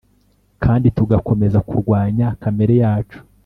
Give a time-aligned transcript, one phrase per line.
[0.63, 3.19] kandi tugakomeza kurwanya kamere yacu